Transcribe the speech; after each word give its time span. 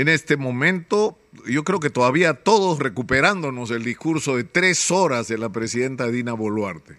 en 0.00 0.08
este 0.08 0.38
momento, 0.38 1.18
yo 1.46 1.62
creo 1.62 1.78
que 1.78 1.90
todavía 1.90 2.32
todos 2.32 2.78
recuperándonos 2.78 3.70
el 3.70 3.84
discurso 3.84 4.36
de 4.36 4.44
tres 4.44 4.90
horas 4.90 5.28
de 5.28 5.36
la 5.36 5.50
presidenta 5.50 6.08
Dina 6.08 6.32
Boluarte. 6.32 6.96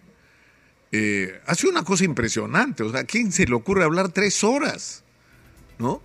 Eh, 0.92 1.42
ha 1.48 1.56
sido 1.56 1.72
una 1.72 1.84
cosa 1.84 2.04
impresionante, 2.04 2.84
o 2.84 2.92
sea, 2.92 3.00
¿a 3.00 3.04
quién 3.06 3.32
se 3.32 3.48
le 3.48 3.56
ocurre 3.56 3.84
hablar 3.84 4.10
tres 4.10 4.44
horas? 4.44 5.04
¿No? 5.80 6.00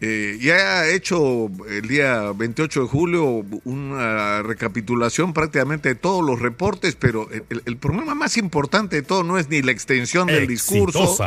Eh, 0.00 0.38
ya 0.40 0.80
ha 0.80 0.88
hecho 0.88 1.50
el 1.68 1.86
día 1.86 2.32
28 2.34 2.80
de 2.80 2.88
julio 2.88 3.44
una 3.64 4.42
recapitulación 4.42 5.34
prácticamente 5.34 5.90
de 5.90 5.94
todos 5.96 6.24
los 6.24 6.40
reportes, 6.40 6.96
pero 6.96 7.28
el, 7.30 7.76
problema 7.76 8.14
más 8.14 8.38
importante 8.38 8.96
de 8.96 9.02
todo 9.02 9.22
no 9.22 9.38
es 9.38 9.50
ni 9.50 9.60
la 9.60 9.72
extensión 9.72 10.28
del 10.28 10.46
discurso, 10.46 11.18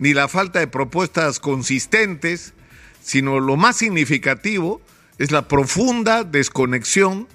ni 0.00 0.14
la 0.14 0.26
falta 0.26 0.58
de 0.58 0.66
propuestas 0.66 1.38
consistentes, 1.38 2.54
sino 3.02 3.40
lo 3.40 3.56
más 3.56 3.76
significativo 3.76 4.80
es 5.18 5.30
la 5.30 5.48
profunda 5.48 6.24
desconexión 6.24 7.28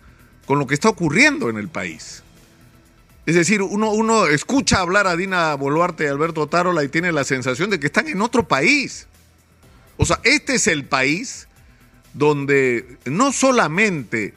con 0.46 0.60
lo 0.60 0.68
que 0.68 0.74
está 0.74 0.90
ocurriendo 0.90 1.50
en 1.50 1.58
el 1.58 1.68
país. 1.68 2.24
Es 3.26 3.36
decir, 3.36 3.62
uno, 3.62 3.92
uno 3.92 4.28
escucha 4.28 4.80
hablar 4.80 5.06
a 5.08 5.18
Dina 5.18 5.54
Boluarte 5.56 6.06
y 6.06 6.08
Alberto 6.08 6.48
Tarola 6.48 6.84
y 6.84 6.88
tiene 6.88 7.12
la 7.12 7.26
sensación 7.26 7.70
de 7.70 7.80
que 7.80 7.88
están 7.88 8.08
en 8.08 8.22
otro 8.22 8.48
país 8.48 9.08
o 9.98 10.06
sea, 10.06 10.20
este 10.24 10.56
es 10.56 10.68
el 10.68 10.86
país 10.86 11.48
donde 12.14 12.98
no 13.06 13.32
solamente 13.34 14.34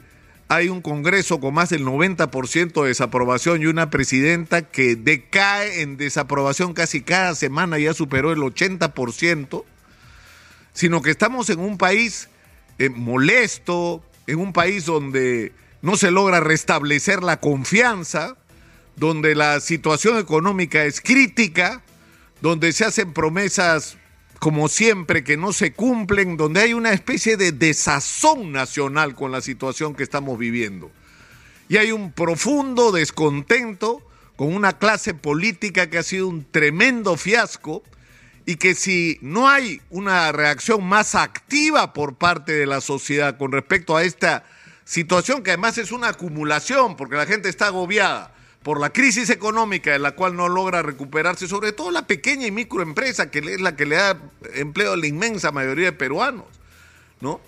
hay 0.47 0.67
un 0.67 0.81
Congreso 0.81 1.39
con 1.39 1.53
más 1.53 1.69
del 1.69 1.85
90% 1.85 2.81
de 2.81 2.87
desaprobación 2.89 3.61
y 3.61 3.67
una 3.67 3.89
presidenta 3.89 4.63
que 4.63 4.95
decae 4.95 5.81
en 5.81 5.97
desaprobación 5.97 6.73
casi 6.73 7.01
cada 7.01 7.35
semana, 7.35 7.79
ya 7.79 7.93
superó 7.93 8.33
el 8.33 8.39
80%, 8.39 9.63
sino 10.73 11.01
que 11.01 11.11
estamos 11.11 11.49
en 11.49 11.59
un 11.59 11.77
país 11.77 12.29
eh, 12.77 12.89
molesto, 12.89 14.03
en 14.27 14.39
un 14.39 14.53
país 14.53 14.85
donde 14.85 15.53
no 15.81 15.97
se 15.97 16.11
logra 16.11 16.39
restablecer 16.39 17.23
la 17.23 17.39
confianza, 17.39 18.37
donde 18.95 19.35
la 19.35 19.59
situación 19.59 20.17
económica 20.17 20.83
es 20.85 21.01
crítica, 21.01 21.81
donde 22.41 22.71
se 22.73 22.85
hacen 22.85 23.13
promesas 23.13 23.97
como 24.39 24.69
siempre, 24.69 25.23
que 25.23 25.37
no 25.37 25.53
se 25.53 25.73
cumplen, 25.73 26.35
donde 26.35 26.61
hay 26.61 26.73
una 26.73 26.93
especie 26.93 27.37
de 27.37 27.51
desazón 27.51 28.51
nacional 28.51 29.13
con 29.13 29.31
la 29.31 29.39
situación 29.39 29.93
que 29.93 30.01
estamos 30.01 30.39
viviendo. 30.39 30.91
Y 31.69 31.77
hay 31.77 31.91
un 31.91 32.11
profundo 32.11 32.91
descontento 32.91 34.01
con 34.35 34.51
una 34.55 34.79
clase 34.79 35.13
política 35.13 35.91
que 35.91 35.99
ha 35.99 36.03
sido 36.03 36.27
un 36.27 36.43
tremendo 36.49 37.17
fiasco 37.17 37.83
y 38.45 38.55
que 38.55 38.75
si 38.75 39.19
no 39.21 39.47
hay 39.47 39.81
una 39.89 40.31
reacción 40.31 40.83
más 40.83 41.15
activa 41.15 41.93
por 41.93 42.15
parte 42.15 42.53
de 42.53 42.65
la 42.65 42.81
sociedad 42.81 43.37
con 43.37 43.51
respecto 43.51 43.95
a 43.95 44.03
esta 44.03 44.43
situación, 44.83 45.43
que 45.43 45.51
además 45.51 45.77
es 45.77 45.91
una 45.91 46.09
acumulación, 46.09 46.97
porque 46.97 47.15
la 47.15 47.25
gente 47.25 47.49
está 47.49 47.67
agobiada, 47.67 48.33
por 48.63 48.79
la 48.79 48.91
crisis 48.91 49.29
económica 49.29 49.91
de 49.91 49.99
la 49.99 50.11
cual 50.11 50.35
no 50.35 50.47
logra 50.47 50.81
recuperarse, 50.83 51.47
sobre 51.47 51.71
todo 51.71 51.89
la 51.91 52.05
pequeña 52.05 52.45
y 52.45 52.51
microempresa, 52.51 53.31
que 53.31 53.39
es 53.39 53.61
la 53.61 53.75
que 53.75 53.85
le 53.85 53.95
da 53.95 54.19
empleo 54.53 54.93
a 54.93 54.97
la 54.97 55.07
inmensa 55.07 55.51
mayoría 55.51 55.85
de 55.85 55.93
peruanos, 55.93 56.45
¿no? 57.21 57.41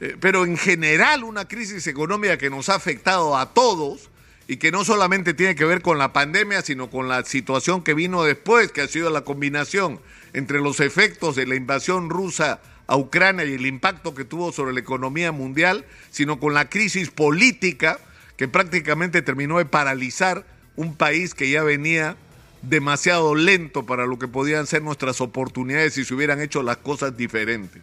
Eh, 0.00 0.16
pero 0.18 0.44
en 0.44 0.56
general 0.56 1.24
una 1.24 1.46
crisis 1.46 1.86
económica 1.86 2.38
que 2.38 2.50
nos 2.50 2.68
ha 2.68 2.74
afectado 2.74 3.36
a 3.36 3.52
todos 3.52 4.10
y 4.48 4.56
que 4.56 4.72
no 4.72 4.84
solamente 4.84 5.34
tiene 5.34 5.54
que 5.54 5.64
ver 5.64 5.82
con 5.82 5.98
la 5.98 6.12
pandemia, 6.12 6.62
sino 6.62 6.90
con 6.90 7.06
la 7.06 7.24
situación 7.24 7.84
que 7.84 7.94
vino 7.94 8.24
después, 8.24 8.72
que 8.72 8.80
ha 8.80 8.88
sido 8.88 9.10
la 9.10 9.20
combinación 9.20 10.00
entre 10.32 10.60
los 10.60 10.80
efectos 10.80 11.36
de 11.36 11.46
la 11.46 11.54
invasión 11.54 12.10
rusa 12.10 12.60
a 12.86 12.96
Ucrania 12.96 13.44
y 13.44 13.54
el 13.54 13.66
impacto 13.66 14.14
que 14.14 14.24
tuvo 14.24 14.50
sobre 14.50 14.72
la 14.72 14.80
economía 14.80 15.30
mundial, 15.30 15.84
sino 16.10 16.40
con 16.40 16.54
la 16.54 16.68
crisis 16.68 17.10
política 17.10 18.00
que 18.36 18.48
prácticamente 18.48 19.22
terminó 19.22 19.58
de 19.58 19.64
paralizar 19.64 20.44
un 20.74 20.96
país 20.96 21.34
que 21.34 21.50
ya 21.50 21.62
venía 21.62 22.16
demasiado 22.62 23.34
lento 23.34 23.86
para 23.86 24.06
lo 24.06 24.18
que 24.18 24.28
podían 24.28 24.66
ser 24.66 24.82
nuestras 24.82 25.20
oportunidades 25.20 25.94
si 25.94 26.04
se 26.04 26.14
hubieran 26.14 26.40
hecho 26.40 26.62
las 26.62 26.78
cosas 26.78 27.16
diferentes. 27.16 27.82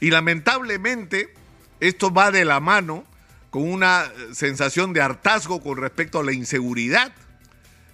Y 0.00 0.10
lamentablemente 0.10 1.32
esto 1.80 2.12
va 2.12 2.30
de 2.30 2.44
la 2.44 2.60
mano 2.60 3.04
con 3.50 3.62
una 3.62 4.10
sensación 4.32 4.92
de 4.92 5.00
hartazgo 5.00 5.62
con 5.62 5.78
respecto 5.78 6.20
a 6.20 6.24
la 6.24 6.32
inseguridad. 6.32 7.12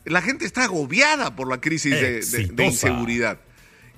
La 0.05 0.23
gente 0.23 0.45
está 0.45 0.65
agobiada 0.65 1.37
por 1.37 1.49
la 1.49 1.61
crisis 1.61 1.93
de, 1.93 2.65
inseguridad 2.65 3.39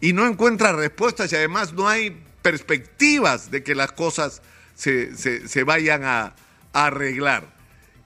y 0.00 0.12
no 0.12 0.26
encuentra 0.26 0.72
respuestas 0.72 1.32
y 1.32 1.36
además 1.36 1.72
no 1.72 1.88
hay 1.88 2.16
perspectivas 2.42 3.50
de 3.50 3.62
que 3.62 3.74
las 3.74 3.92
cosas 3.92 4.42
se, 4.74 5.64
vayan 5.64 6.04
a 6.04 6.34
arreglar. 6.72 7.52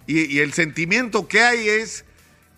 Y, 0.07 0.39
el 0.41 0.53
sentimiento 0.53 1.29
que 1.29 1.43
hay 1.43 1.69
es, 1.69 2.05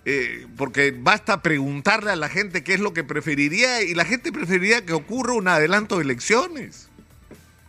eh, 0.05 0.47
porque 0.57 0.95
basta 0.97 1.43
preguntarle 1.43 2.11
a 2.11 2.17
la 2.17 2.29
gente 2.29 2.63
qué 2.63 2.75
es 2.75 2.81
lo 2.81 2.95
que 2.95 3.05
preferiría 3.05 3.83
y 3.83 3.95
la 3.95 4.05
gente 4.05 4.33
preferiría 4.33 4.87
que 4.87 4.93
ocurra 4.93 5.35
un 5.35 5.49
adelanto 5.49 5.97
de 5.97 6.05
elecciones. 6.05 6.89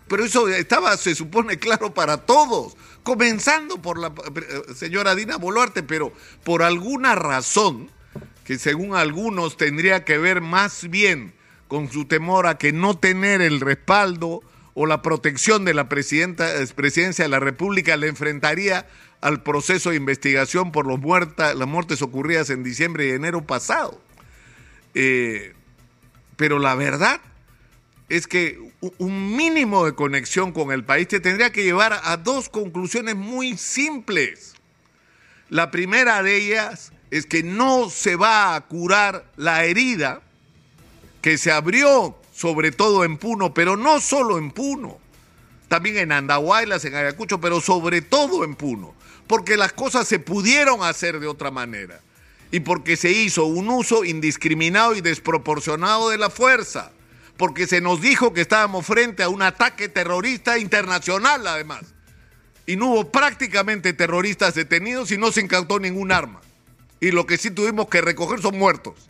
Pero 0.08 0.24
eso 0.24 0.48
estaba, 0.50 0.96
se 0.98 1.16
supone, 1.16 1.58
claro 1.58 1.94
para 1.94 2.18
todos, 2.18 2.78
comenzando 3.02 3.82
por 3.82 3.98
la 3.98 4.14
señora 4.76 5.16
Dina 5.16 5.38
Boluarte, 5.38 5.82
pero 5.82 6.14
por 6.44 6.62
alguna 6.62 7.16
razón, 7.16 7.90
que 8.44 8.60
según 8.60 8.96
algunos 8.96 9.58
tendría 9.58 10.06
que 10.06 10.20
ver 10.20 10.42
más 10.42 10.88
bien 10.90 11.34
con 11.68 11.92
su 11.92 12.06
temor 12.06 12.48
a 12.48 12.58
que 12.58 12.72
no 12.72 12.98
tener 12.98 13.42
el 13.42 13.60
respaldo 13.60 14.42
o 14.74 14.86
la 14.86 15.02
protección 15.02 15.66
de 15.66 15.74
la 15.74 15.90
presidenta, 15.90 16.48
presidencia 16.76 17.26
de 17.26 17.30
la 17.30 17.40
República 17.40 17.98
le 17.98 18.08
enfrentaría 18.08 18.88
al 19.22 19.42
proceso 19.42 19.90
de 19.90 19.96
investigación 19.96 20.72
por 20.72 20.86
los 20.86 21.00
las 21.38 21.68
muertes 21.68 22.02
ocurridas 22.02 22.50
en 22.50 22.64
diciembre 22.64 23.08
y 23.08 23.12
enero 23.12 23.46
pasado. 23.46 24.00
Eh, 24.94 25.54
pero 26.36 26.60
la 26.60 26.76
verdad 26.76 27.22
es 28.10 28.28
que 28.28 28.60
un 28.98 29.36
mínimo 29.36 29.86
de 29.86 29.96
conexión 29.96 30.52
con 30.52 30.72
el 30.72 30.84
país 30.84 31.08
te 31.08 31.20
tendría 31.20 31.52
que 31.52 31.64
llevar 31.64 32.00
a 32.04 32.18
dos 32.18 32.50
conclusiones 32.50 33.16
muy 33.16 33.58
simples. 33.58 34.56
La 35.50 35.72
primera 35.72 36.22
de 36.22 36.36
ellas 36.36 36.92
es 37.12 37.26
que 37.26 37.44
no 37.44 37.90
se 37.90 38.16
va 38.16 38.56
a 38.56 38.62
curar 38.62 39.32
la 39.38 39.66
herida 39.66 40.22
que 41.26 41.40
se 41.40 41.52
abrió 41.52 42.16
sobre 42.32 42.72
todo 42.72 43.04
en 43.04 43.18
Puno, 43.18 43.52
pero 43.52 43.76
no 43.76 44.00
solo 44.00 44.38
en 44.38 44.52
Puno, 44.52 45.00
también 45.68 45.98
en 45.98 46.12
Andahuaylas, 46.12 46.86
en 46.86 46.94
Ayacucho, 46.94 47.42
pero 47.42 47.60
sobre 47.62 48.04
todo 48.04 48.44
en 48.44 48.54
Puno 48.54 48.94
porque 49.28 49.58
las 49.58 49.74
cosas 49.74 50.08
se 50.08 50.20
pudieron 50.20 50.84
hacer 50.84 51.20
de 51.20 51.28
otra 51.28 51.50
manera 51.52 52.00
y 52.52 52.60
porque 52.60 52.96
se 52.96 53.12
hizo 53.12 53.46
un 53.46 53.70
uso 53.70 54.06
indiscriminado 54.06 54.96
y 54.96 55.02
desproporcionado 55.02 56.10
de 56.10 56.18
la 56.20 56.30
fuerza, 56.30 56.92
porque 57.38 57.68
se 57.68 57.82
nos 57.82 58.02
dijo 58.02 58.34
que 58.34 58.42
estábamos 58.42 58.86
frente 58.86 59.24
a 59.24 59.30
un 59.30 59.42
ataque 59.42 59.90
terrorista 59.90 60.60
internacional 60.60 61.48
además, 61.48 61.82
y 62.68 62.76
no 62.76 62.92
hubo 62.92 63.12
prácticamente 63.12 63.94
terroristas 63.94 64.54
detenidos 64.54 65.12
y 65.12 65.18
no 65.18 65.32
se 65.32 65.42
incautó 65.42 65.80
ningún 65.80 66.12
arma. 66.12 66.42
Y 67.00 67.12
lo 67.12 67.26
que 67.26 67.38
sí 67.38 67.52
tuvimos 67.52 67.90
que 67.90 68.02
recoger 68.02 68.42
son 68.42 68.58
muertos. 68.58 69.10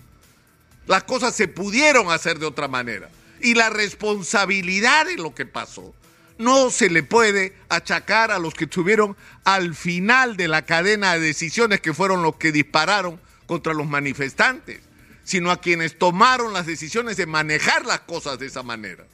Las 0.87 1.03
cosas 1.03 1.35
se 1.35 1.47
pudieron 1.47 2.11
hacer 2.11 2.39
de 2.39 2.45
otra 2.45 2.67
manera. 2.67 3.09
Y 3.41 3.53
la 3.53 3.69
responsabilidad 3.69 5.05
de 5.05 5.17
lo 5.17 5.33
que 5.33 5.45
pasó 5.45 5.93
no 6.37 6.69
se 6.69 6.89
le 6.89 7.03
puede 7.03 7.55
achacar 7.69 8.31
a 8.31 8.39
los 8.39 8.53
que 8.53 8.65
estuvieron 8.65 9.15
al 9.43 9.73
final 9.75 10.37
de 10.37 10.47
la 10.47 10.63
cadena 10.63 11.13
de 11.13 11.19
decisiones 11.19 11.81
que 11.81 11.93
fueron 11.93 12.23
los 12.23 12.35
que 12.35 12.51
dispararon 12.51 13.19
contra 13.45 13.73
los 13.73 13.87
manifestantes, 13.87 14.79
sino 15.23 15.51
a 15.51 15.61
quienes 15.61 15.97
tomaron 15.97 16.53
las 16.53 16.65
decisiones 16.65 17.17
de 17.17 17.25
manejar 17.25 17.85
las 17.85 18.01
cosas 18.01 18.37
de 18.39 18.47
esa 18.47 18.63
manera. 18.63 19.05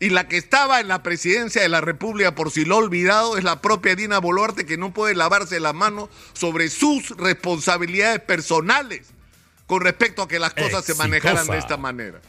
Y 0.00 0.10
la 0.10 0.26
que 0.26 0.36
estaba 0.36 0.80
en 0.80 0.88
la 0.88 1.04
presidencia 1.04 1.62
de 1.62 1.68
la 1.68 1.80
República, 1.80 2.34
por 2.34 2.50
si 2.50 2.64
lo 2.64 2.78
olvidado, 2.78 3.38
es 3.38 3.44
la 3.44 3.60
propia 3.60 3.94
Dina 3.94 4.18
Boluarte, 4.18 4.66
que 4.66 4.76
no 4.76 4.92
puede 4.92 5.14
lavarse 5.14 5.60
la 5.60 5.72
mano 5.72 6.10
sobre 6.32 6.70
sus 6.70 7.10
responsabilidades 7.10 8.20
personales 8.20 9.12
con 9.72 9.80
respecto 9.80 10.20
a 10.20 10.28
que 10.28 10.38
las 10.38 10.52
cosas 10.52 10.84
se 10.84 10.94
manejaran 10.96 11.46
de 11.46 11.56
esta 11.56 11.78
manera. 11.78 12.20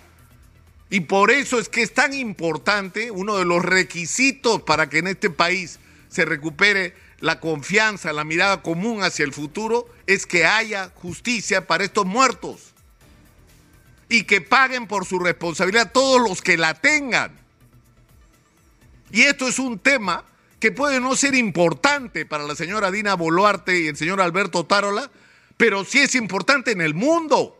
Y 0.89 1.01
por 1.01 1.29
eso 1.29 1.59
es 1.59 1.67
que 1.67 1.81
es 1.81 1.93
tan 1.93 2.13
importante, 2.13 3.11
uno 3.11 3.35
de 3.35 3.43
los 3.43 3.61
requisitos 3.65 4.61
para 4.61 4.87
que 4.87 4.99
en 4.99 5.07
este 5.07 5.29
país 5.29 5.77
se 6.07 6.23
recupere 6.23 6.95
la 7.19 7.41
confianza, 7.41 8.13
la 8.13 8.23
mirada 8.23 8.61
común 8.61 9.03
hacia 9.03 9.25
el 9.25 9.33
futuro, 9.33 9.89
es 10.07 10.25
que 10.25 10.45
haya 10.45 10.93
justicia 10.95 11.67
para 11.67 11.83
estos 11.83 12.05
muertos. 12.05 12.71
Y 14.07 14.23
que 14.23 14.39
paguen 14.39 14.87
por 14.87 15.05
su 15.05 15.19
responsabilidad 15.19 15.91
todos 15.91 16.21
los 16.21 16.41
que 16.41 16.55
la 16.55 16.75
tengan. 16.75 17.37
Y 19.11 19.23
esto 19.23 19.49
es 19.49 19.59
un 19.59 19.79
tema 19.79 20.23
que 20.61 20.71
puede 20.71 21.01
no 21.01 21.13
ser 21.17 21.35
importante 21.35 22.25
para 22.25 22.45
la 22.45 22.55
señora 22.55 22.89
Dina 22.89 23.15
Boluarte 23.15 23.81
y 23.81 23.87
el 23.87 23.97
señor 23.97 24.21
Alberto 24.21 24.65
Tarola, 24.65 25.11
pero 25.57 25.85
sí 25.85 25.99
es 25.99 26.15
importante 26.15 26.71
en 26.71 26.81
el 26.81 26.93
mundo 26.93 27.59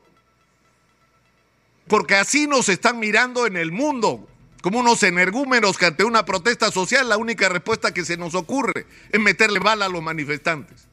porque 1.88 2.16
así 2.16 2.48
nos 2.48 2.70
están 2.70 3.00
mirando 3.00 3.46
en 3.46 3.58
el 3.58 3.72
mundo, 3.72 4.28
como 4.62 4.80
unos 4.80 5.04
energúmenos 5.04 5.78
que 5.78 5.88
ante 5.88 6.04
una 6.04 6.26
protesta 6.26 6.72
social 6.72 7.10
la 7.10 7.18
única 7.18 7.50
respuesta 7.50 7.94
que 7.94 8.06
se 8.06 8.18
nos 8.18 8.36
ocurre 8.36 8.86
es 9.12 9.20
meterle 9.20 9.60
bala 9.60 9.86
a 9.86 9.90
los 9.90 10.02
manifestantes. 10.02 10.88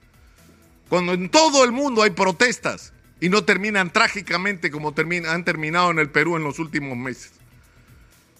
Cuando 0.88 1.12
en 1.12 1.28
todo 1.28 1.62
el 1.62 1.70
mundo 1.70 2.02
hay 2.02 2.10
protestas 2.10 2.92
y 3.20 3.28
no 3.28 3.44
terminan 3.44 3.92
trágicamente 3.92 4.70
como 4.70 4.92
han 5.28 5.44
terminado 5.44 5.90
en 5.92 6.00
el 6.00 6.10
Perú 6.10 6.36
en 6.36 6.42
los 6.42 6.58
últimos 6.58 6.96
meses. 6.96 7.32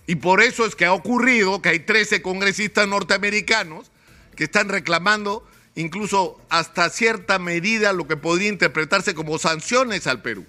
Y 0.07 0.17
por 0.17 0.43
eso 0.43 0.67
es 0.67 0.75
que 0.75 0.87
ha 0.87 0.93
ocurrido 0.93 1.63
que 1.63 1.69
hay 1.69 1.79
13 1.81 2.23
congresistas 2.23 2.89
norteamericanos 2.89 3.93
que 4.35 4.45
están 4.45 4.69
reclamando 4.69 5.47
incluso 5.81 6.41
hasta 6.49 6.91
cierta 6.91 7.39
medida 7.39 7.93
lo 7.93 8.07
que 8.07 8.17
podría 8.17 8.49
interpretarse 8.49 9.15
como 9.15 9.39
sanciones 9.39 10.07
al 10.07 10.23
Perú. 10.23 10.47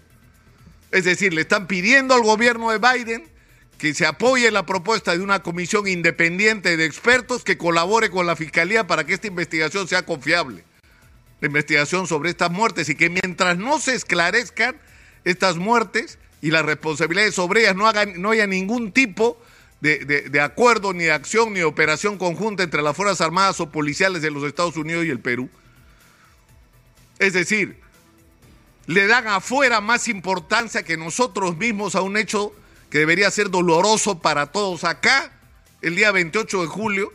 Es 0.91 1.05
decir, 1.05 1.33
le 1.33 1.41
están 1.41 1.67
pidiendo 1.67 2.13
al 2.13 2.21
gobierno 2.21 2.71
de 2.71 2.77
Biden 2.77 3.31
que 3.77 3.95
se 3.95 4.05
apoye 4.05 4.51
la 4.51 4.65
propuesta 4.65 5.13
de 5.13 5.23
una 5.23 5.41
comisión 5.41 5.87
independiente 5.87 6.77
de 6.77 6.85
expertos 6.85 7.43
que 7.43 7.57
colabore 7.57 8.11
con 8.11 8.27
la 8.27 8.35
Fiscalía 8.35 8.85
para 8.85 9.05
que 9.05 9.13
esta 9.13 9.27
investigación 9.27 9.87
sea 9.87 10.05
confiable. 10.05 10.63
La 11.39 11.47
investigación 11.47 12.05
sobre 12.05 12.29
estas 12.29 12.51
muertes 12.51 12.89
y 12.89 12.95
que 12.95 13.09
mientras 13.09 13.57
no 13.57 13.79
se 13.79 13.95
esclarezcan 13.95 14.75
estas 15.23 15.57
muertes 15.57 16.19
y 16.41 16.51
las 16.51 16.63
responsabilidades 16.63 17.33
sobre 17.33 17.61
ellas 17.61 17.75
no, 17.75 17.87
hagan, 17.87 18.21
no 18.21 18.31
haya 18.31 18.45
ningún 18.45 18.91
tipo 18.91 19.41
de, 19.81 20.29
de, 20.29 20.41
acuerdo, 20.41 20.93
ni 20.93 21.05
de 21.05 21.11
acción, 21.11 21.53
ni 21.53 21.59
de 21.59 21.65
operación 21.65 22.17
conjunta 22.17 22.61
entre 22.61 22.83
las 22.83 22.95
Fuerzas 22.95 23.19
Armadas 23.19 23.59
o 23.59 23.71
policiales 23.71 24.21
de 24.21 24.29
los 24.29 24.43
Estados 24.43 24.77
Unidos 24.77 25.05
y 25.05 25.09
el 25.09 25.19
Perú. 25.19 25.49
Es 27.17 27.33
decir, 27.33 27.79
le 28.85 29.07
dan 29.07 29.27
afuera 29.27 29.81
más 29.81 30.07
importancia 30.07 30.83
que 30.83 30.97
nosotros 30.97 31.57
mismos 31.57 31.95
a 31.95 32.01
un 32.01 32.15
hecho 32.15 32.53
que 32.91 32.99
debería 32.99 33.31
ser 33.31 33.49
doloroso 33.49 34.19
para 34.19 34.51
todos. 34.51 34.83
Acá, 34.83 35.31
el 35.81 35.95
día 35.95 36.11
28 36.11 36.61
de 36.61 36.67
julio, 36.67 37.13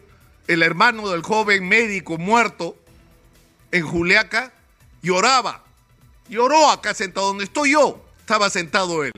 el 0.48 0.62
hermano 0.62 1.08
del 1.10 1.22
joven 1.22 1.68
médico 1.68 2.18
muerto 2.18 2.76
en 3.70 3.86
Juliaca 3.86 4.52
lloraba. 5.02 5.64
Lloró 6.28 6.70
acá 6.70 6.94
sentado 6.94 7.28
donde 7.28 7.44
estoy 7.44 7.72
yo. 7.72 8.04
Estaba 8.20 8.50
sentado 8.50 9.04
él. 9.04 9.12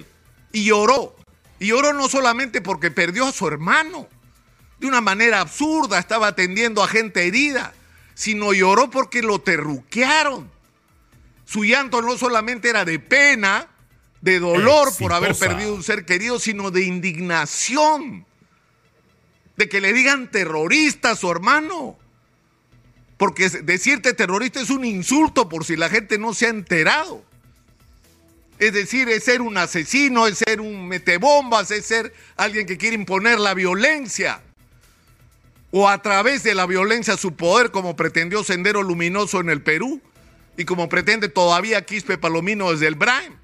Y 0.53 0.65
lloró. 0.65 1.18
Y 1.58 1.69
lloró 1.69 1.93
no 1.93 2.08
solamente 2.08 2.60
porque 2.60 2.90
perdió 2.90 3.26
a 3.26 3.32
su 3.32 3.46
hermano. 3.49 4.08
De 4.78 4.87
una 4.87 5.00
manera 5.00 5.40
absurda 5.40 5.99
estaba 5.99 6.28
atendiendo 6.28 6.82
a 6.82 6.88
gente 6.88 7.26
herida. 7.26 7.75
Sino 8.14 8.52
lloró 8.52 8.90
porque 8.90 9.22
lo 9.22 9.40
terruquearon. 9.40 10.50
Su 11.44 11.64
llanto 11.64 12.02
no 12.02 12.19
solamente 12.19 12.69
era 12.69 12.84
de 12.84 12.99
pena, 12.99 13.69
de 14.20 14.38
dolor 14.38 14.90
por 14.99 15.12
haber 15.12 15.34
perdido 15.34 15.75
un 15.75 15.82
ser 15.82 16.05
querido, 16.05 16.38
sino 16.38 16.70
de 16.70 16.82
indignación. 16.82 18.26
De 19.56 19.69
que 19.69 19.81
le 19.81 19.93
digan 19.93 20.31
terrorista 20.31 21.12
a 21.12 21.16
su 21.16 21.31
hermano. 21.31 21.99
Porque 23.16 23.49
decirte 23.49 24.14
terrorista 24.14 24.60
es 24.60 24.70
un 24.70 24.84
insulto 24.84 25.49
por 25.49 25.64
si 25.64 25.76
la 25.76 25.88
gente 25.88 26.19
no 26.19 26.34
se 26.34 26.46
ha 26.46 26.50
enterado. 26.50 27.25
Es 28.58 28.72
decir, 28.72 29.08
es 29.08 29.25
ser 29.25 29.40
un 29.40 29.56
asesino, 29.56 30.26
es 30.26 30.38
ser 30.38 30.60
un 30.60 30.88
metebombas, 30.88 31.70
es 31.70 31.87
ser 31.87 32.12
alguien 32.37 32.66
que 32.66 32.76
quiere 32.76 32.96
imponer 32.96 33.38
la 33.38 33.55
violencia. 33.55 34.40
O 35.70 35.88
a 35.88 36.02
través 36.02 36.43
de 36.43 36.55
la 36.55 36.66
violencia 36.66 37.16
su 37.16 37.37
poder, 37.37 37.70
como 37.70 37.94
pretendió 37.94 38.43
Sendero 38.43 38.82
Luminoso 38.82 39.40
en 39.40 39.50
el 39.50 39.62
Perú 39.62 40.00
y 40.56 40.64
como 40.64 40.88
pretende 40.88 41.28
todavía 41.28 41.84
Quispe 41.84 42.19
Palomino 42.19 42.72
desde 42.72 42.88
el 42.88 42.96
Brain. 42.96 43.37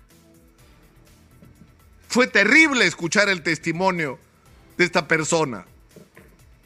Fue 2.09 2.27
terrible 2.27 2.87
escuchar 2.87 3.29
el 3.29 3.43
testimonio 3.43 4.19
de 4.77 4.85
esta 4.85 5.07
persona. 5.07 5.65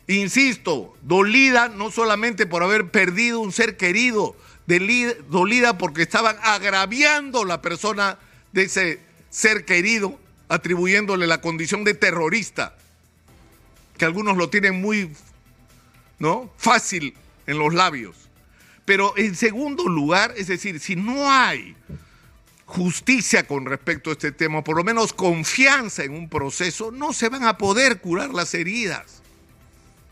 Insisto, 0.06 0.96
dolida 1.02 1.68
no 1.68 1.90
solamente 1.90 2.46
por 2.46 2.62
haber 2.62 2.90
perdido 2.90 3.40
un 3.40 3.52
ser 3.52 3.76
querido, 3.76 4.36
dolida 5.28 5.76
porque 5.76 6.02
estaban 6.02 6.36
agraviando 6.42 7.44
la 7.44 7.60
persona 7.60 8.18
de 8.52 8.62
ese 8.62 9.00
ser 9.30 9.64
querido, 9.64 10.18
atribuyéndole 10.48 11.26
la 11.26 11.40
condición 11.40 11.84
de 11.84 11.94
terrorista, 11.94 12.76
que 13.96 14.04
algunos 14.04 14.36
lo 14.36 14.48
tienen 14.48 14.80
muy 14.80 15.10
¿no? 16.18 16.50
fácil 16.56 17.14
en 17.46 17.58
los 17.58 17.74
labios. 17.74 18.16
Pero 18.84 19.12
en 19.18 19.34
segundo 19.34 19.86
lugar, 19.88 20.32
es 20.36 20.46
decir, 20.46 20.80
si 20.80 20.96
no 20.96 21.30
hay 21.30 21.76
justicia 22.64 23.46
con 23.46 23.66
respecto 23.66 24.10
a 24.10 24.12
este 24.14 24.32
tema, 24.32 24.64
por 24.64 24.76
lo 24.76 24.84
menos 24.84 25.12
confianza 25.12 26.04
en 26.04 26.12
un 26.12 26.28
proceso, 26.28 26.90
no 26.90 27.12
se 27.12 27.28
van 27.28 27.44
a 27.44 27.58
poder 27.58 28.00
curar 28.00 28.30
las 28.30 28.54
heridas. 28.54 29.22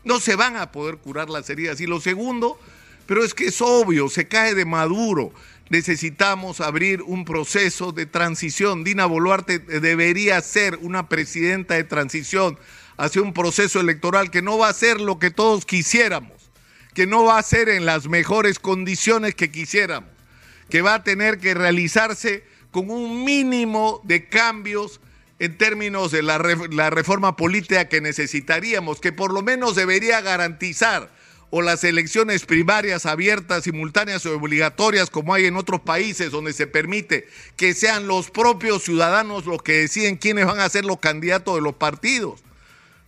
No 0.03 0.19
se 0.19 0.35
van 0.35 0.57
a 0.57 0.71
poder 0.71 0.97
curar 0.97 1.29
las 1.29 1.49
heridas. 1.49 1.81
Y 1.81 1.85
lo 1.85 1.99
segundo, 1.99 2.59
pero 3.05 3.23
es 3.23 3.33
que 3.33 3.47
es 3.47 3.61
obvio, 3.61 4.09
se 4.09 4.27
cae 4.27 4.53
de 4.53 4.65
maduro. 4.65 5.31
Necesitamos 5.69 6.61
abrir 6.61 7.01
un 7.01 7.25
proceso 7.25 7.91
de 7.91 8.05
transición. 8.05 8.83
Dina 8.83 9.05
Boluarte 9.05 9.59
debería 9.59 10.39
ser 10.41 10.77
una 10.81 11.09
presidenta 11.09 11.75
de 11.75 11.83
transición 11.83 12.57
hacia 12.97 13.21
un 13.21 13.33
proceso 13.33 13.79
electoral 13.79 14.31
que 14.31 14.41
no 14.41 14.57
va 14.57 14.69
a 14.69 14.73
ser 14.73 14.99
lo 14.99 15.19
que 15.19 15.31
todos 15.31 15.65
quisiéramos, 15.65 16.51
que 16.93 17.05
no 17.05 17.25
va 17.25 17.37
a 17.37 17.43
ser 17.43 17.69
en 17.69 17.85
las 17.85 18.07
mejores 18.07 18.59
condiciones 18.59 19.35
que 19.35 19.51
quisiéramos 19.51 20.17
que 20.69 20.81
va 20.81 20.95
a 20.95 21.03
tener 21.03 21.39
que 21.39 21.53
realizarse 21.53 22.43
con 22.71 22.89
un 22.89 23.23
mínimo 23.23 24.01
de 24.03 24.27
cambios 24.27 24.99
en 25.39 25.57
términos 25.57 26.11
de 26.11 26.23
la, 26.23 26.37
reforma 26.37 27.35
política 27.35 27.87
que 27.87 28.01
necesitaríamos, 28.01 28.99
que 28.99 29.11
por 29.11 29.31
lo 29.31 29.43
menos 29.43 29.75
debería 29.75 30.19
garantizar 30.21 31.11
o 31.49 31.61
las 31.61 31.83
elecciones 31.83 32.45
primarias 32.45 33.05
abiertas, 33.05 33.63
simultáneas 33.63 34.25
o 34.25 34.35
obligatorias 34.35 35.09
como 35.09 35.33
hay 35.33 35.45
en 35.45 35.55
otros 35.55 35.81
países 35.81 36.31
donde 36.31 36.53
se 36.53 36.67
permite 36.67 37.27
que 37.55 37.73
sean 37.73 38.07
los 38.07 38.29
propios 38.29 38.83
ciudadanos 38.83 39.45
los 39.45 39.61
que 39.61 39.73
deciden 39.73 40.17
quiénes 40.17 40.45
van 40.45 40.59
a 40.59 40.69
ser 40.69 40.83
los 40.85 40.99
candidatos 40.99 41.55
de 41.55 41.61
los 41.61 41.75
partidos, 41.75 42.41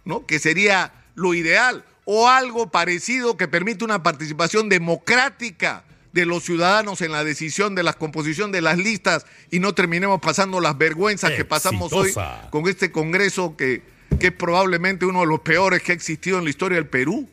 ¿no? 0.05 0.25
Que 0.25 0.39
sería 0.39 0.93
lo 1.15 1.33
ideal 1.33 1.83
o 2.05 2.29
algo 2.29 2.71
parecido 2.71 3.37
que 3.37 3.47
permite 3.47 3.83
una 3.83 4.01
participación 4.01 4.69
democrática 4.69 5.83
de 6.13 6.25
los 6.25 6.43
ciudadanos 6.43 7.01
en 7.01 7.11
la 7.11 7.23
decisión 7.23 7.75
de 7.75 7.83
la 7.83 7.93
composición 7.93 8.51
de 8.51 8.61
las 8.61 8.77
listas 8.77 9.25
y 9.51 9.59
no 9.59 9.75
terminemos 9.75 10.19
pasando 10.19 10.59
las 10.59 10.77
vergüenzas 10.77 11.31
que 11.31 11.45
pasamos 11.45 11.93
hoy 11.93 12.13
con 12.49 12.67
este 12.67 12.91
Congreso 12.91 13.55
que, 13.55 13.83
que 14.19 14.27
es 14.27 14.33
probablemente 14.33 15.05
uno 15.05 15.19
de 15.21 15.27
los 15.27 15.41
peores 15.41 15.83
que 15.83 15.91
ha 15.91 15.95
existido 15.95 16.39
en 16.39 16.45
la 16.45 16.49
historia 16.49 16.77
del 16.77 16.87
Perú. 16.87 17.29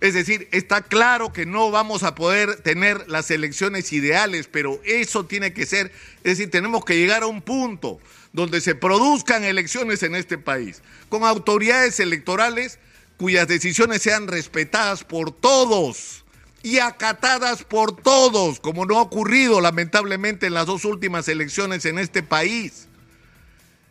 Es 0.00 0.14
decir, 0.14 0.48
está 0.50 0.80
claro 0.80 1.32
que 1.32 1.44
no 1.44 1.70
vamos 1.70 2.02
a 2.04 2.14
poder 2.14 2.56
tener 2.62 3.06
las 3.08 3.30
elecciones 3.30 3.92
ideales, 3.92 4.48
pero 4.50 4.80
eso 4.84 5.26
tiene 5.26 5.52
que 5.52 5.66
ser, 5.66 5.92
es 6.24 6.38
decir, 6.38 6.50
tenemos 6.50 6.84
que 6.86 6.96
llegar 6.96 7.22
a 7.22 7.26
un 7.26 7.42
punto 7.42 8.00
donde 8.32 8.62
se 8.62 8.74
produzcan 8.74 9.44
elecciones 9.44 10.02
en 10.02 10.14
este 10.14 10.38
país, 10.38 10.82
con 11.10 11.24
autoridades 11.24 12.00
electorales 12.00 12.78
cuyas 13.18 13.46
decisiones 13.46 14.00
sean 14.00 14.28
respetadas 14.28 15.04
por 15.04 15.32
todos 15.32 16.24
y 16.62 16.78
acatadas 16.78 17.64
por 17.64 17.94
todos, 17.94 18.60
como 18.60 18.86
no 18.86 18.98
ha 18.98 19.02
ocurrido 19.02 19.60
lamentablemente 19.60 20.46
en 20.46 20.54
las 20.54 20.66
dos 20.66 20.86
últimas 20.86 21.28
elecciones 21.28 21.84
en 21.84 21.98
este 21.98 22.22
país, 22.22 22.88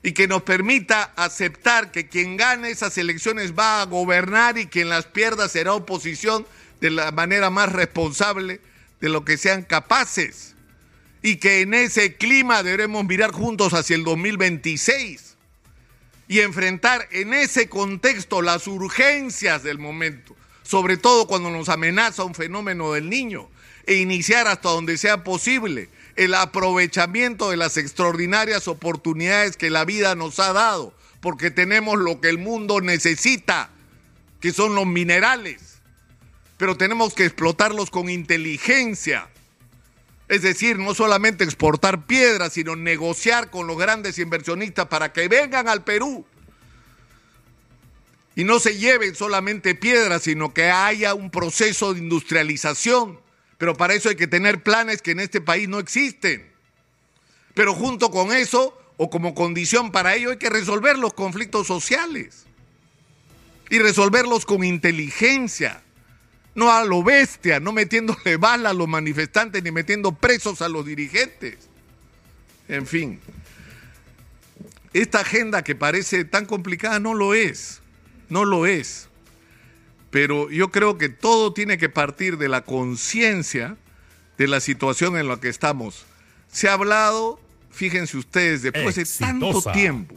y 0.02 0.14
que 0.14 0.28
nos 0.28 0.44
permita 0.44 1.04
aceptar 1.16 1.92
que 1.92 2.08
quien 2.08 2.38
gane 2.38 2.70
esas 2.70 2.98
elecciones 2.98 3.54
va 3.58 3.82
a 3.82 3.86
gobernar 3.86 4.58
y 4.58 4.68
quien 4.68 4.90
las 4.90 5.06
pierda 5.06 5.50
será 5.50 5.74
oposición 5.74 6.46
de 6.80 6.90
la 6.90 7.12
manera 7.12 7.50
más 7.50 7.72
responsable 7.72 8.62
de 9.02 9.10
lo 9.10 9.26
que 9.26 9.38
sean 9.38 9.64
capaces, 9.64 10.56
y 11.22 11.38
que 11.38 11.62
en 11.62 11.74
ese 11.74 12.16
clima 12.16 12.64
debemos 12.64 13.04
mirar 13.06 13.32
juntos 13.32 13.74
hacia 13.74 13.96
el 13.96 14.04
2026 14.06 15.36
y 16.30 16.40
enfrentar 16.40 17.08
en 17.12 17.34
ese 17.34 17.68
contexto 17.68 18.42
las 18.42 18.68
urgencias 18.68 19.64
del 19.64 19.80
momento 19.80 20.36
sobre 20.70 20.98
todo 20.98 21.26
cuando 21.26 21.50
nos 21.50 21.68
amenaza 21.68 22.24
un 22.24 22.36
fenómeno 22.36 22.92
del 22.94 23.10
niño, 23.10 23.50
e 23.88 23.96
iniciar 23.96 24.46
hasta 24.46 24.70
donde 24.70 25.00
sea 25.00 25.24
posible 25.24 25.90
el 26.20 26.34
aprovechamiento 26.34 27.50
de 27.50 27.56
las 27.56 27.78
extraordinarias 27.78 28.68
oportunidades 28.68 29.56
que 29.56 29.70
la 29.70 29.86
vida 29.86 30.16
nos 30.16 30.38
ha 30.40 30.52
dado, 30.52 30.94
porque 31.22 31.50
tenemos 31.50 31.98
lo 31.98 32.20
que 32.20 32.28
el 32.28 32.38
mundo 32.38 32.82
necesita, 32.82 33.70
que 34.42 34.52
son 34.52 34.76
los 34.76 34.86
minerales, 34.86 35.80
pero 36.58 36.76
tenemos 36.76 37.14
que 37.14 37.24
explotarlos 37.24 37.90
con 37.90 38.10
inteligencia. 38.10 39.30
Es 40.28 40.42
decir, 40.42 40.78
no 40.78 40.94
solamente 40.94 41.46
exportar 41.46 42.06
piedras, 42.06 42.52
sino 42.52 42.76
negociar 42.76 43.50
con 43.50 43.66
los 43.66 43.78
grandes 43.78 44.20
inversionistas 44.20 44.88
para 44.88 45.14
que 45.14 45.30
vengan 45.30 45.70
al 45.70 45.86
Perú 45.86 46.26
y 48.36 48.44
no 48.44 48.60
se 48.60 48.78
lleven 48.78 49.16
solamente 49.16 49.74
piedras, 49.74 50.24
sino 50.24 50.54
que 50.54 50.70
haya 50.70 51.14
un 51.14 51.32
proceso 51.32 51.94
de 51.94 52.02
industrialización. 52.02 53.22
Pero 53.60 53.76
para 53.76 53.94
eso 53.94 54.10
hay 54.10 54.16
que 54.16 54.26
tener 54.26 54.64
planes 54.64 55.04
que 55.04 55.12
en 55.12 55.20
este 55.20 55.42
país 55.42 55.68
no 55.70 55.78
existen. 55.78 56.50
Pero 57.54 57.76
junto 57.76 58.10
con 58.10 58.32
eso, 58.32 58.76
o 58.96 59.10
como 59.10 59.36
condición 59.36 59.92
para 59.92 60.16
ello, 60.16 60.32
hay 60.32 60.38
que 60.38 60.50
resolver 60.50 60.98
los 60.98 61.14
conflictos 61.14 61.68
sociales. 61.68 62.46
y 63.72 63.78
resolverlos 63.78 64.48
con 64.48 64.64
inteligencia, 64.64 65.84
no 66.56 66.72
a 66.72 66.84
lo 66.86 67.04
bestia, 67.04 67.60
no 67.60 67.72
metiéndole 67.72 68.38
bala 68.40 68.72
a 68.72 68.74
los 68.74 68.88
manifestantes 68.88 69.62
ni 69.62 69.70
metiendo 69.70 70.12
presos 70.12 70.64
a 70.64 70.70
los 70.70 70.88
dirigentes. 70.88 71.70
En 72.68 72.88
fin, 72.88 73.20
esta 74.92 75.20
agenda 75.20 75.64
que 75.64 75.76
parece 75.76 76.26
tan 76.26 76.48
complicada 76.48 77.00
no 77.00 77.14
lo 77.14 77.36
es, 77.36 77.82
no 78.30 78.46
lo 78.46 78.66
es. 78.66 79.09
Pero 80.12 80.50
yo 80.50 80.72
creo 80.72 80.98
que 80.98 81.10
todo 81.10 81.54
tiene 81.54 81.78
que 81.78 81.90
partir 81.90 82.38
de 82.38 82.50
la 82.50 82.62
conciencia 82.62 83.78
de 84.38 84.48
la 84.48 84.60
situación 84.60 85.18
en 85.18 85.28
la 85.28 85.40
que 85.40 85.50
estamos. 85.50 86.06
Se 86.52 86.70
ha 86.70 86.74
hablado, 86.74 87.40
fíjense 87.72 88.18
ustedes, 88.18 88.62
después 88.62 88.96
de 88.96 89.06
tanto 89.06 89.62
tiempo, 89.72 90.16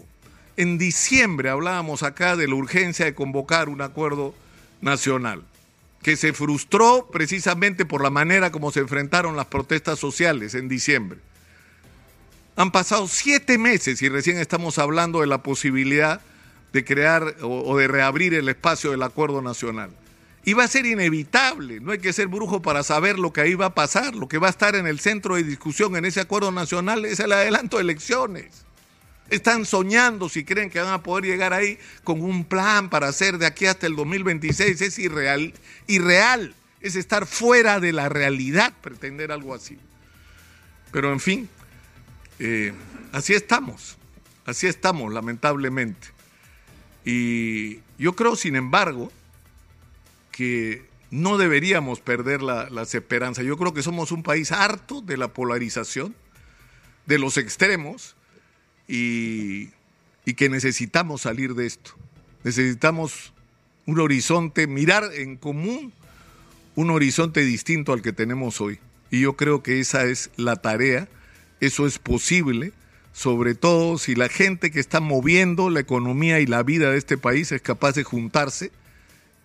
en 0.56 0.78
diciembre 0.78 1.50
hablábamos 1.50 2.02
acá 2.02 2.36
de 2.36 2.48
la 2.48 2.54
urgencia 2.54 3.04
de 3.04 3.14
convocar 3.14 3.68
un 3.68 3.82
acuerdo 3.82 4.34
nacional, 4.80 5.42
que 6.02 6.16
se 6.16 6.32
frustró 6.32 7.08
precisamente 7.12 7.84
por 7.84 8.02
la 8.02 8.10
manera 8.10 8.52
como 8.52 8.70
se 8.70 8.80
enfrentaron 8.80 9.36
las 9.36 9.46
protestas 9.46 9.98
sociales 9.98 10.54
en 10.54 10.68
diciembre. 10.68 11.18
Han 12.56 12.70
pasado 12.70 13.08
siete 13.08 13.58
meses 13.58 14.02
y 14.02 14.08
recién 14.08 14.38
estamos 14.38 14.78
hablando 14.78 15.20
de 15.20 15.26
la 15.26 15.42
posibilidad 15.42 16.20
de 16.72 16.84
crear 16.84 17.36
o, 17.42 17.76
de 17.76 17.88
reabrir 17.88 18.34
el 18.34 18.48
espacio 18.48 18.90
del 18.90 19.02
acuerdo 19.02 19.42
nacional. 19.42 19.90
Y 20.44 20.54
va 20.54 20.64
a 20.64 20.68
ser 20.68 20.86
inevitable, 20.86 21.80
no 21.80 21.92
hay 21.92 21.98
que 21.98 22.12
ser 22.12 22.26
brujo 22.26 22.62
para 22.62 22.82
saber 22.82 23.18
lo 23.18 23.32
que 23.32 23.42
ahí 23.42 23.54
va 23.54 23.66
a 23.66 23.74
pasar, 23.74 24.14
lo 24.16 24.26
que 24.26 24.38
va 24.38 24.48
a 24.48 24.50
estar 24.50 24.74
en 24.74 24.86
el 24.86 24.98
centro 24.98 25.36
de 25.36 25.44
discusión 25.44 25.94
en 25.96 26.04
ese 26.04 26.20
acuerdo 26.20 26.50
nacional 26.50 27.04
es 27.04 27.20
el 27.20 27.32
adelanto 27.32 27.76
de 27.76 27.84
elecciones. 27.84 28.64
Están 29.30 29.64
soñando 29.64 30.28
si 30.28 30.44
creen 30.44 30.68
que 30.68 30.80
van 30.80 30.92
a 30.92 31.02
poder 31.02 31.24
llegar 31.24 31.52
ahí 31.52 31.78
con 32.04 32.20
un 32.20 32.44
plan 32.44 32.90
para 32.90 33.08
hacer 33.08 33.38
de 33.38 33.46
aquí 33.46 33.66
hasta 33.66 33.86
el 33.86 33.96
2026. 33.96 34.80
Es 34.80 34.98
irreal, 34.98 35.54
irreal. 35.86 36.54
Es 36.80 36.96
estar 36.96 37.26
fuera 37.26 37.80
de 37.80 37.92
la 37.92 38.08
realidad 38.08 38.74
pretender 38.82 39.32
algo 39.32 39.54
así. 39.54 39.78
Pero 40.90 41.12
en 41.12 41.20
fin, 41.20 41.48
eh, 42.40 42.74
así 43.12 43.32
estamos. 43.32 43.96
Así 44.44 44.66
estamos, 44.66 45.10
lamentablemente. 45.12 46.08
Y 47.04 47.80
yo 47.98 48.14
creo, 48.14 48.36
sin 48.36 48.56
embargo, 48.56 49.10
que 50.30 50.84
no 51.10 51.36
deberíamos 51.36 52.00
perder 52.00 52.42
la, 52.42 52.70
las 52.70 52.94
esperanzas. 52.94 53.44
Yo 53.44 53.56
creo 53.56 53.74
que 53.74 53.82
somos 53.82 54.12
un 54.12 54.22
país 54.22 54.52
harto 54.52 55.00
de 55.00 55.16
la 55.16 55.28
polarización, 55.28 56.14
de 57.06 57.18
los 57.18 57.36
extremos, 57.36 58.16
y, 58.88 59.70
que 60.36 60.48
necesitamos 60.48 61.22
salir 61.22 61.54
de 61.54 61.66
esto. 61.66 61.92
Necesitamos 62.44 63.32
un 63.86 64.00
horizonte, 64.00 64.66
mirar 64.66 65.04
en 65.14 65.36
común 65.36 65.92
un 66.74 66.90
horizonte 66.90 67.40
distinto 67.40 67.92
al 67.92 68.02
que 68.02 68.12
tenemos 68.12 68.60
hoy. 68.60 68.78
Y 69.10 69.20
yo 69.20 69.36
creo 69.36 69.62
que 69.62 69.80
esa 69.80 70.04
es 70.04 70.30
la 70.36 70.56
tarea, 70.56 71.08
eso 71.60 71.86
es 71.86 71.98
posible, 71.98 72.72
sobre 73.12 73.54
todo 73.54 73.98
si 73.98 74.14
la 74.14 74.28
gente 74.28 74.70
que 74.70 74.80
está 74.80 75.00
moviendo 75.00 75.70
la 75.70 75.80
economía 75.80 76.40
y 76.40 76.46
la 76.46 76.62
vida 76.62 76.90
de 76.90 76.98
este 76.98 77.18
país 77.18 77.52
es 77.52 77.60
capaz 77.60 77.92
de 77.92 78.04
juntarse 78.04 78.72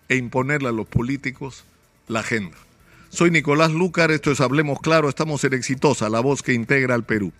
e 0.08 0.16
imponerle 0.16 0.68
a 0.68 0.72
los 0.72 0.86
políticos 0.86 1.64
la 2.06 2.20
agenda. 2.20 2.56
Soy 3.10 3.30
Nicolás 3.30 3.72
Lucar, 3.72 4.10
esto 4.10 4.30
es 4.30 4.40
Hablemos 4.40 4.80
Claro, 4.80 5.08
estamos 5.08 5.42
en 5.44 5.54
Exitosa, 5.54 6.08
la 6.08 6.20
voz 6.20 6.42
que 6.42 6.54
integra 6.54 6.94
al 6.94 7.04
Perú. 7.04 7.32